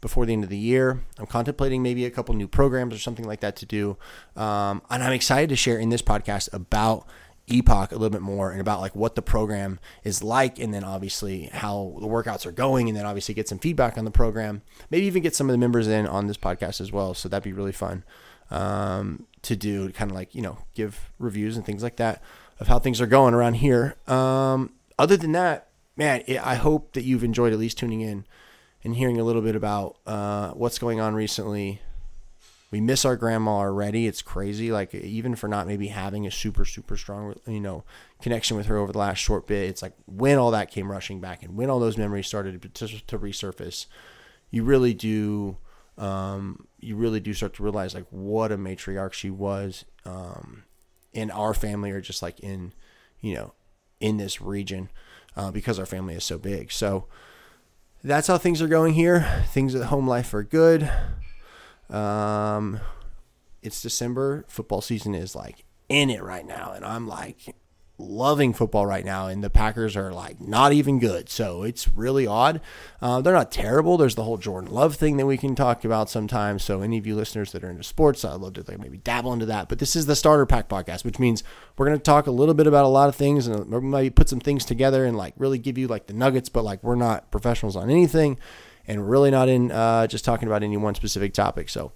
before 0.06 0.24
the 0.24 0.32
end 0.32 0.44
of 0.44 0.50
the 0.50 0.56
year. 0.56 1.02
I'm 1.18 1.26
contemplating 1.26 1.82
maybe 1.82 2.04
a 2.04 2.10
couple 2.10 2.32
new 2.36 2.46
programs 2.46 2.94
or 2.94 2.98
something 2.98 3.24
like 3.24 3.40
that 3.40 3.56
to 3.56 3.66
do. 3.66 3.96
Um, 4.36 4.80
and 4.88 5.02
I'm 5.02 5.12
excited 5.12 5.48
to 5.48 5.56
share 5.56 5.80
in 5.80 5.88
this 5.88 6.00
podcast 6.00 6.48
about 6.52 7.08
Epoch 7.48 7.90
a 7.90 7.96
little 7.96 8.10
bit 8.10 8.22
more 8.22 8.52
and 8.52 8.60
about 8.60 8.80
like 8.80 8.94
what 8.94 9.16
the 9.16 9.22
program 9.22 9.80
is 10.04 10.22
like 10.22 10.60
and 10.60 10.72
then 10.72 10.84
obviously 10.84 11.46
how 11.46 11.96
the 12.00 12.06
workouts 12.06 12.46
are 12.46 12.52
going 12.52 12.86
and 12.88 12.96
then 12.96 13.04
obviously 13.04 13.34
get 13.34 13.48
some 13.48 13.58
feedback 13.58 13.98
on 13.98 14.04
the 14.04 14.10
program 14.12 14.62
maybe 14.90 15.06
even 15.06 15.24
get 15.24 15.34
some 15.34 15.48
of 15.48 15.52
the 15.52 15.58
members 15.58 15.88
in 15.88 16.06
on 16.06 16.28
this 16.28 16.36
podcast 16.36 16.80
as 16.80 16.90
well 16.90 17.12
so 17.14 17.28
that'd 17.28 17.44
be 17.44 17.52
really 17.52 17.72
fun 17.72 18.04
um, 18.50 19.26
to 19.42 19.54
do 19.54 19.90
kind 19.90 20.10
of 20.10 20.16
like 20.16 20.34
you 20.34 20.42
know 20.42 20.58
give 20.74 21.12
reviews 21.18 21.56
and 21.56 21.64
things 21.64 21.84
like 21.84 21.96
that 21.96 22.20
of 22.58 22.66
how 22.66 22.80
things 22.80 23.00
are 23.00 23.06
going 23.06 23.32
around 23.32 23.54
here 23.54 23.94
um, 24.08 24.72
other 24.98 25.16
than 25.16 25.30
that 25.30 25.68
man 25.96 26.24
it, 26.26 26.44
i 26.44 26.56
hope 26.56 26.94
that 26.94 27.02
you've 27.02 27.22
enjoyed 27.22 27.52
at 27.52 27.58
least 27.60 27.78
tuning 27.78 28.00
in 28.00 28.24
and 28.86 28.94
hearing 28.94 29.18
a 29.18 29.24
little 29.24 29.42
bit 29.42 29.56
about 29.56 29.98
uh, 30.06 30.52
what's 30.52 30.78
going 30.78 31.00
on 31.00 31.12
recently. 31.12 31.80
We 32.70 32.80
miss 32.80 33.04
our 33.04 33.16
grandma 33.16 33.56
already. 33.56 34.06
It's 34.06 34.22
crazy. 34.22 34.70
Like 34.70 34.94
even 34.94 35.34
for 35.34 35.48
not 35.48 35.66
maybe 35.66 35.88
having 35.88 36.24
a 36.24 36.30
super 36.30 36.64
super 36.64 36.96
strong 36.96 37.34
you 37.48 37.58
know 37.58 37.84
connection 38.22 38.56
with 38.56 38.66
her 38.66 38.76
over 38.76 38.92
the 38.92 38.98
last 38.98 39.18
short 39.18 39.48
bit. 39.48 39.68
It's 39.68 39.82
like 39.82 39.94
when 40.06 40.38
all 40.38 40.52
that 40.52 40.70
came 40.70 40.90
rushing 40.90 41.20
back 41.20 41.42
and 41.42 41.56
when 41.56 41.68
all 41.68 41.80
those 41.80 41.98
memories 41.98 42.28
started 42.28 42.62
to, 42.62 42.86
to 42.86 43.18
resurface, 43.18 43.86
you 44.52 44.62
really 44.62 44.94
do 44.94 45.56
um, 45.98 46.68
you 46.78 46.94
really 46.94 47.18
do 47.18 47.34
start 47.34 47.54
to 47.54 47.64
realize 47.64 47.92
like 47.92 48.06
what 48.10 48.52
a 48.52 48.56
matriarch 48.56 49.14
she 49.14 49.30
was. 49.30 49.84
Um, 50.04 50.62
in 51.12 51.30
our 51.32 51.54
family, 51.54 51.90
or 51.90 52.00
just 52.00 52.22
like 52.22 52.38
in, 52.40 52.72
you 53.20 53.34
know, 53.34 53.54
in 54.00 54.18
this 54.18 54.40
region, 54.40 54.90
uh, 55.34 55.50
because 55.50 55.78
our 55.78 55.86
family 55.86 56.14
is 56.14 56.22
so 56.22 56.38
big. 56.38 56.70
So 56.70 57.06
that's 58.06 58.28
how 58.28 58.38
things 58.38 58.62
are 58.62 58.68
going 58.68 58.94
here. 58.94 59.44
Things 59.48 59.74
at 59.74 59.86
home 59.86 60.06
life 60.06 60.32
are 60.32 60.44
good. 60.44 60.90
Um, 61.90 62.80
it's 63.62 63.82
December. 63.82 64.44
Football 64.48 64.80
season 64.80 65.14
is 65.14 65.34
like 65.34 65.64
in 65.88 66.08
it 66.08 66.22
right 66.22 66.46
now, 66.46 66.72
and 66.72 66.84
I'm 66.84 67.08
like 67.08 67.54
loving 67.98 68.52
football 68.52 68.84
right 68.84 69.04
now, 69.04 69.26
and 69.26 69.42
the 69.42 69.50
Packers 69.50 69.96
are 69.96 70.12
like 70.12 70.40
not 70.40 70.72
even 70.72 70.98
good. 70.98 71.28
So 71.28 71.62
it's 71.62 71.88
really 71.88 72.26
odd. 72.26 72.60
Uh, 73.00 73.20
they're 73.20 73.32
not 73.32 73.50
terrible. 73.50 73.96
There's 73.96 74.14
the 74.14 74.24
whole 74.24 74.36
Jordan 74.36 74.70
Love 74.70 74.96
thing 74.96 75.16
that 75.16 75.26
we 75.26 75.38
can 75.38 75.54
talk 75.54 75.84
about 75.84 76.10
sometimes. 76.10 76.62
So 76.62 76.82
any 76.82 76.98
of 76.98 77.06
you 77.06 77.14
listeners 77.14 77.52
that 77.52 77.64
are 77.64 77.70
into 77.70 77.82
sports, 77.82 78.24
I'd 78.24 78.40
love 78.40 78.54
to 78.54 78.64
like 78.68 78.78
maybe 78.78 78.98
dabble 78.98 79.32
into 79.32 79.46
that. 79.46 79.68
But 79.68 79.78
this 79.78 79.96
is 79.96 80.06
the 80.06 80.16
Starter 80.16 80.46
Pack 80.46 80.68
podcast, 80.68 81.04
which 81.04 81.18
means 81.18 81.42
we're 81.76 81.86
going 81.86 81.98
to 81.98 82.02
talk 82.02 82.26
a 82.26 82.32
little 82.32 82.54
bit 82.54 82.66
about 82.66 82.84
a 82.84 82.88
lot 82.88 83.08
of 83.08 83.16
things 83.16 83.46
and 83.46 83.68
maybe 83.90 84.10
put 84.10 84.28
some 84.28 84.40
things 84.40 84.64
together 84.64 85.04
and 85.04 85.16
like 85.16 85.34
really 85.36 85.58
give 85.58 85.78
you 85.78 85.88
like 85.88 86.06
the 86.06 86.14
nuggets. 86.14 86.48
But 86.48 86.64
like 86.64 86.82
we're 86.82 86.96
not 86.96 87.30
professionals 87.30 87.76
on 87.76 87.90
anything, 87.90 88.38
and 88.86 89.08
really 89.08 89.30
not 89.30 89.48
in 89.48 89.72
uh, 89.72 90.06
just 90.06 90.24
talking 90.24 90.48
about 90.48 90.62
any 90.62 90.76
one 90.76 90.94
specific 90.94 91.32
topic. 91.32 91.68
So. 91.68 91.92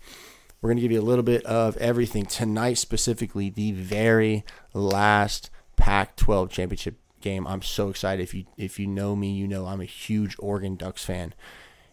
We're 0.63 0.69
going 0.69 0.77
to 0.77 0.83
give 0.83 0.93
you 0.93 1.01
a 1.01 1.03
little 1.03 1.23
bit 1.23 1.43
of 1.47 1.79
everything 1.79 2.27
tonight, 2.27 2.75
specifically 2.75 3.49
the 3.49 3.73
very 3.73 4.45
last 4.75 5.49
Pac-12 5.81 6.51
championship 6.51 6.99
game. 7.21 7.47
I'm 7.47 7.63
so 7.63 7.89
excited. 7.89 8.23
If 8.23 8.35
you 8.35 8.45
if 8.57 8.79
you 8.79 8.87
know 8.87 9.17
me, 9.17 9.33
you 9.33 9.49
know 9.49 9.67
I'm 9.67 9.81
a 9.81 9.87
huge 9.87 10.37
Oregon 10.39 10.77
Ducks 10.77 11.05
fan. 11.05 11.35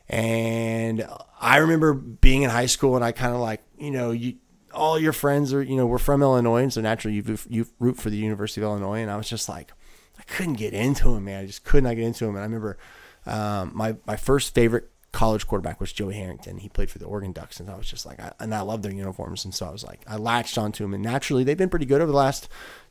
And 0.09 1.05
I 1.39 1.57
remember 1.57 1.93
being 1.93 2.43
in 2.43 2.49
high 2.49 2.67
school, 2.67 2.95
and 2.95 3.03
I 3.03 3.11
kind 3.11 3.33
of 3.33 3.41
like 3.41 3.61
you 3.77 3.91
know 3.91 4.11
you 4.11 4.35
all 4.73 4.99
your 4.99 5.13
friends 5.13 5.53
are 5.53 5.61
you 5.61 5.75
know 5.75 5.85
we're 5.85 5.97
from 5.97 6.21
Illinois, 6.21 6.63
and 6.63 6.73
so 6.73 6.81
naturally 6.81 7.17
you 7.17 7.37
you 7.49 7.67
root 7.79 7.97
for 7.97 8.09
the 8.09 8.17
University 8.17 8.61
of 8.61 8.65
Illinois, 8.65 9.01
and 9.01 9.11
I 9.11 9.17
was 9.17 9.29
just 9.29 9.49
like 9.49 9.73
I 10.19 10.23
couldn't 10.23 10.53
get 10.53 10.73
into 10.73 11.13
him, 11.15 11.25
man. 11.25 11.43
I 11.43 11.47
just 11.47 11.63
could 11.63 11.83
not 11.83 11.95
get 11.95 12.05
into 12.05 12.25
him, 12.25 12.35
and 12.35 12.39
I 12.39 12.43
remember 12.43 12.77
um, 13.25 13.71
my 13.73 13.97
my 14.05 14.15
first 14.15 14.55
favorite 14.55 14.89
college 15.11 15.47
quarterback 15.47 15.79
was 15.79 15.91
Joey 15.91 16.13
Harrington. 16.13 16.59
He 16.59 16.69
played 16.69 16.91
for 16.91 16.99
the 16.99 17.05
Oregon 17.05 17.31
Ducks, 17.31 17.59
and 17.59 17.69
I 17.69 17.75
was 17.75 17.87
just 17.87 18.05
like, 18.05 18.19
I, 18.19 18.33
and 18.39 18.53
I 18.53 18.61
love 18.61 18.81
their 18.81 18.93
uniforms, 18.93 19.45
and 19.45 19.53
so 19.53 19.65
I 19.65 19.71
was 19.71 19.83
like, 19.83 20.01
I 20.07 20.17
latched 20.17 20.57
onto 20.57 20.85
him, 20.85 20.93
and 20.93 21.03
naturally 21.03 21.43
they've 21.43 21.57
been 21.57 21.69
pretty 21.69 21.85
good 21.85 22.01
over 22.01 22.11
the 22.11 22.17
last 22.17 22.47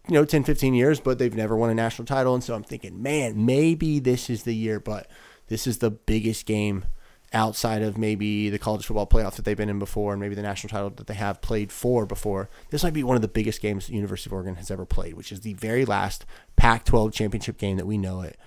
you 0.08 0.14
know 0.14 0.24
10 0.24 0.44
15 0.44 0.74
years 0.74 1.00
but 1.00 1.18
they've 1.18 1.34
never 1.34 1.56
won 1.56 1.70
a 1.70 1.74
national 1.74 2.06
title. 2.06 2.34
And 2.34 2.44
so 2.44 2.54
i'm 2.54 2.64
thinking 2.64 3.02
man 3.02 3.44
maybe 3.44 3.98
this 3.98 4.30
is 4.30 4.44
the 4.44 4.54
year 4.54 4.80
but 4.80 5.08
this 5.48 5.66
is 5.66 5.78
the 5.78 5.90
biggest 5.90 6.46
game 6.46 6.86
outside 7.32 7.82
of 7.82 7.98
maybe 7.98 8.48
the 8.50 8.58
college 8.58 8.86
football 8.86 9.06
playoff 9.06 9.34
that 9.34 9.44
they've 9.44 9.56
been 9.56 9.68
in 9.68 9.78
before 9.78 10.12
and 10.12 10.20
maybe 10.20 10.34
the 10.34 10.42
national 10.42 10.70
title 10.70 10.90
that 10.90 11.06
they 11.06 11.14
have 11.14 11.40
played 11.42 11.72
for 11.72 12.06
before. 12.06 12.48
This 12.70 12.84
might 12.84 12.94
be 12.94 13.02
one 13.02 13.16
of 13.16 13.22
the 13.22 13.28
biggest 13.28 13.60
games 13.60 13.86
the 13.86 13.94
university 13.94 14.28
of 14.28 14.32
oregon 14.32 14.56
has 14.56 14.70
ever 14.70 14.86
played 14.86 15.14
which 15.14 15.32
is 15.32 15.40
the 15.40 15.54
very 15.54 15.84
last 15.84 16.24
pac 16.56 16.84
12 16.84 17.12
championship 17.12 17.58
game 17.58 17.76
that 17.76 17.86
we 17.86 17.98
know 17.98 18.20
it 18.22 18.38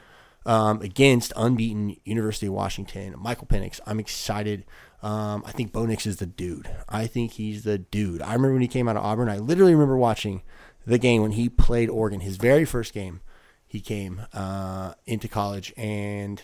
um, 0.45 0.81
against 0.81 1.33
unbeaten 1.35 1.97
university 2.05 2.47
of 2.47 2.53
washington 2.53 3.15
michael 3.17 3.47
penix. 3.47 3.79
I'm 3.85 3.99
excited. 3.99 4.65
Um, 5.01 5.43
i 5.45 5.51
think 5.51 5.71
bo 5.71 5.85
nix 5.85 6.05
is 6.05 6.17
the 6.17 6.25
dude. 6.25 6.69
I 6.87 7.07
think 7.07 7.33
he's 7.33 7.63
the 7.63 7.77
dude. 7.77 8.21
I 8.21 8.33
remember 8.33 8.53
when 8.53 8.61
he 8.61 8.67
came 8.67 8.87
out 8.87 8.97
of 8.97 9.03
auburn. 9.03 9.29
I 9.29 9.37
literally 9.37 9.73
remember 9.73 9.97
watching 9.97 10.41
the 10.89 10.97
game 10.97 11.21
when 11.21 11.31
he 11.31 11.49
played 11.49 11.89
Oregon, 11.89 12.19
his 12.19 12.37
very 12.37 12.65
first 12.65 12.93
game, 12.93 13.21
he 13.67 13.79
came 13.79 14.23
uh, 14.33 14.93
into 15.05 15.27
college, 15.27 15.71
and 15.77 16.41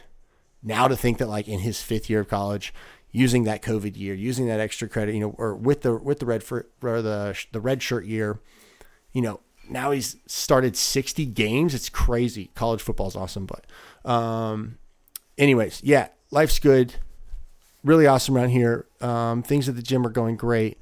now 0.61 0.87
to 0.87 0.95
think 0.95 1.17
that 1.17 1.27
like 1.27 1.47
in 1.47 1.59
his 1.59 1.81
fifth 1.81 2.09
year 2.09 2.19
of 2.21 2.29
college, 2.29 2.73
using 3.11 3.45
that 3.45 3.61
COVID 3.61 3.97
year, 3.97 4.13
using 4.13 4.47
that 4.47 4.59
extra 4.59 4.87
credit, 4.87 5.15
you 5.15 5.21
know, 5.21 5.35
or 5.37 5.55
with 5.55 5.81
the 5.81 5.95
with 5.95 6.19
the 6.19 6.25
red 6.25 6.43
for 6.43 6.67
or 6.83 7.01
the 7.01 7.37
the 7.51 7.59
red 7.59 7.81
shirt 7.81 8.05
year, 8.05 8.39
you 9.13 9.21
know, 9.21 9.39
now 9.69 9.91
he's 9.91 10.17
started 10.27 10.77
60 10.77 11.25
games. 11.27 11.73
It's 11.73 11.89
crazy. 11.89 12.51
College 12.53 12.81
football 12.81 13.07
is 13.07 13.15
awesome, 13.15 13.47
but 13.47 13.65
um, 14.09 14.77
anyways, 15.37 15.81
yeah, 15.83 16.09
life's 16.29 16.59
good. 16.59 16.95
Really 17.83 18.05
awesome 18.05 18.35
around 18.35 18.49
here. 18.49 18.85
Um, 19.01 19.43
things 19.43 19.69
at 19.69 19.75
the 19.75 19.81
gym 19.81 20.05
are 20.05 20.11
going 20.11 20.35
great. 20.35 20.77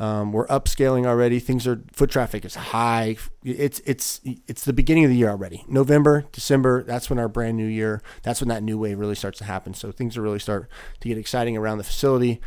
Um, 0.00 0.32
we're 0.32 0.46
upscaling 0.46 1.06
already. 1.06 1.40
Things 1.40 1.66
are 1.66 1.82
foot 1.92 2.10
traffic 2.10 2.44
is 2.44 2.54
high. 2.54 3.16
It's 3.44 3.80
it's 3.84 4.20
it's 4.46 4.64
the 4.64 4.72
beginning 4.72 5.04
of 5.04 5.10
the 5.10 5.16
year 5.16 5.28
already. 5.28 5.64
November, 5.68 6.26
December. 6.30 6.84
That's 6.84 7.10
when 7.10 7.18
our 7.18 7.28
brand 7.28 7.56
new 7.56 7.66
year. 7.66 8.00
That's 8.22 8.40
when 8.40 8.48
that 8.48 8.62
new 8.62 8.78
wave 8.78 8.98
really 8.98 9.16
starts 9.16 9.38
to 9.38 9.44
happen. 9.44 9.74
So 9.74 9.90
things 9.90 10.16
are 10.16 10.22
really 10.22 10.38
start 10.38 10.68
to 11.00 11.08
get 11.08 11.18
exciting 11.18 11.56
around 11.56 11.78
the 11.78 11.84
facility. 11.84 12.40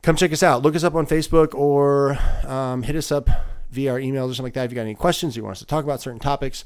Come 0.00 0.16
check 0.16 0.32
us 0.32 0.42
out. 0.42 0.62
Look 0.62 0.74
us 0.74 0.84
up 0.84 0.94
on 0.94 1.06
Facebook 1.06 1.54
or 1.54 2.18
um, 2.46 2.82
hit 2.82 2.96
us 2.96 3.12
up 3.12 3.28
via 3.70 3.92
our 3.92 3.98
emails 3.98 4.30
or 4.30 4.34
something 4.34 4.44
like 4.44 4.54
that. 4.54 4.64
If 4.64 4.70
you 4.70 4.76
got 4.76 4.82
any 4.82 4.94
questions, 4.94 5.36
you 5.36 5.42
want 5.42 5.56
us 5.56 5.58
to 5.60 5.66
talk 5.66 5.84
about 5.84 6.00
certain 6.00 6.20
topics, 6.20 6.64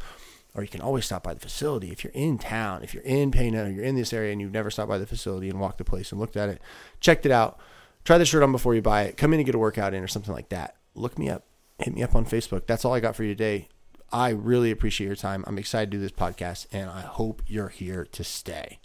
or 0.54 0.62
you 0.62 0.68
can 0.68 0.80
always 0.80 1.06
stop 1.06 1.22
by 1.24 1.34
the 1.34 1.40
facility 1.40 1.90
if 1.90 2.04
you're 2.04 2.12
in 2.12 2.38
town. 2.38 2.82
If 2.82 2.94
you're 2.94 3.04
in 3.04 3.30
Pana, 3.30 3.68
you're 3.68 3.84
in 3.84 3.96
this 3.96 4.12
area, 4.12 4.32
and 4.32 4.40
you've 4.40 4.52
never 4.52 4.70
stopped 4.70 4.88
by 4.88 4.98
the 4.98 5.06
facility 5.06 5.48
and 5.48 5.58
walked 5.60 5.78
the 5.78 5.84
place 5.84 6.12
and 6.12 6.20
looked 6.20 6.36
at 6.36 6.48
it, 6.48 6.60
checked 7.00 7.26
it 7.26 7.32
out 7.32 7.58
try 8.08 8.16
the 8.16 8.24
shirt 8.24 8.42
on 8.42 8.50
before 8.52 8.74
you 8.74 8.80
buy 8.80 9.02
it. 9.02 9.18
Come 9.18 9.34
in 9.34 9.38
and 9.38 9.44
get 9.44 9.54
a 9.54 9.58
workout 9.58 9.92
in 9.92 10.02
or 10.02 10.08
something 10.08 10.32
like 10.32 10.48
that. 10.48 10.76
Look 10.94 11.18
me 11.18 11.28
up. 11.28 11.44
Hit 11.78 11.94
me 11.94 12.02
up 12.02 12.14
on 12.14 12.24
Facebook. 12.24 12.66
That's 12.66 12.86
all 12.86 12.94
I 12.94 13.00
got 13.00 13.14
for 13.14 13.22
you 13.22 13.34
today. 13.34 13.68
I 14.10 14.30
really 14.30 14.70
appreciate 14.70 15.08
your 15.08 15.14
time. 15.14 15.44
I'm 15.46 15.58
excited 15.58 15.90
to 15.90 15.98
do 15.98 16.00
this 16.00 16.10
podcast 16.10 16.68
and 16.72 16.88
I 16.88 17.02
hope 17.02 17.42
you're 17.46 17.68
here 17.68 18.06
to 18.12 18.24
stay. 18.24 18.78